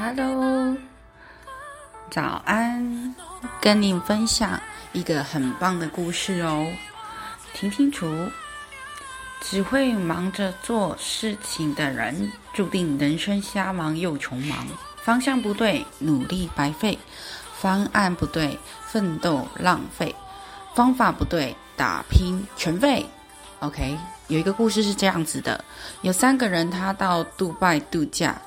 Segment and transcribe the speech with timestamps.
[0.00, 0.76] Hello，
[2.08, 3.16] 早安，
[3.60, 4.60] 跟你分享
[4.92, 6.68] 一个很棒的故事哦。
[7.52, 8.06] 听清楚，
[9.40, 14.64] 只会忙着做事情的人，注定人生瞎忙又穷忙。
[15.02, 16.96] 方向不对，努力白费；
[17.58, 18.56] 方案不对，
[18.86, 20.14] 奋斗浪费；
[20.76, 23.04] 方法不对，打拼全废。
[23.58, 25.64] OK，有一个故事是这样子的：
[26.02, 28.40] 有三个人，他到杜拜度假。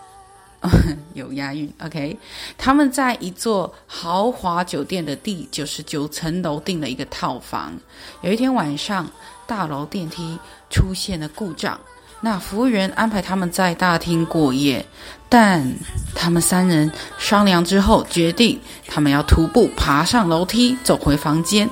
[1.14, 2.18] 有押韵，OK。
[2.58, 7.74] 他们在一座豪华酒店的第九十九层楼订了一个套房。
[8.22, 9.10] 有一天晚上，
[9.48, 10.38] 大楼电梯
[10.70, 11.80] 出现了故障，
[12.22, 14.86] 那服务员安排他们在大厅过夜，
[15.28, 15.68] 但
[16.14, 21.68] 他们三人商量之后，决定他们要徒步爬上楼梯，走回房间。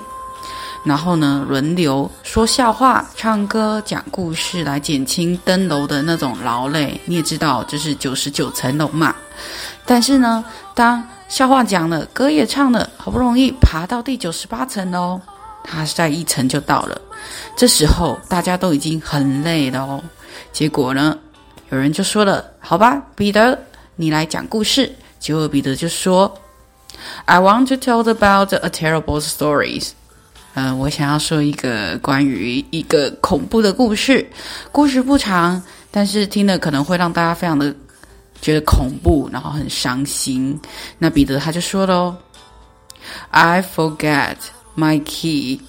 [0.86, 7.00] 然后呢，轮流说笑话、唱歌、讲故事，来减轻登楼的那种劳累。
[7.06, 9.14] 你也知道，这是九十九层楼嘛。
[9.86, 10.44] 但是呢，
[10.74, 15.20] 当笑话讲了，歌也唱了，好不容易爬到第九十八层喽，
[15.64, 17.00] 他在一层就到了。
[17.56, 20.02] 这时候大家都已经很累了哦。
[20.54, 21.18] 结果呢，
[21.70, 23.60] 有人就说了：“好吧，彼得，
[23.98, 26.34] 你来讲故事。”结果彼得就说
[27.26, 29.90] ：“I want to tell about a terrible stories。”
[30.56, 34.28] 嗯，我想要说一个关于一个恐怖的故事。
[34.72, 35.62] 故事不长，
[35.92, 37.74] 但是听了可能会让大家非常的
[38.42, 40.60] 觉得恐怖，然后很伤心。
[40.98, 42.16] 那彼得他就说喽
[43.30, 44.36] ：“I forget
[44.76, 45.62] my key。”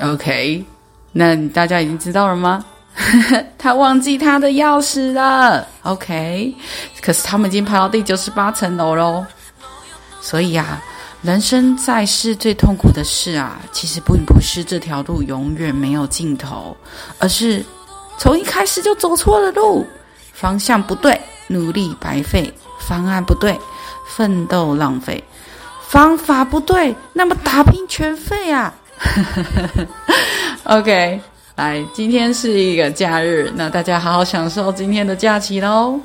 [0.00, 0.64] OK，
[1.12, 2.64] 那大家已经知道了吗？
[3.58, 5.66] 他忘记他的钥匙了。
[5.82, 6.54] OK，
[7.02, 9.26] 可是他们已经爬到第九十八层楼喽。
[10.20, 10.80] 所以呀。
[11.24, 16.76] 人生在世最痛苦的事啊，其实并不是这条路永远没有尽头，
[17.18, 17.64] 而是
[18.18, 19.86] 从一开始就走错了路，
[20.34, 23.58] 方向不对，努力白费，方案不对，
[24.06, 25.24] 奋斗浪费，
[25.88, 28.74] 方法不对，那么打拼全废啊！
[30.64, 31.18] OK，
[31.56, 35.98] 来，今天是一个假日，那大家好好享受今天的假期喽。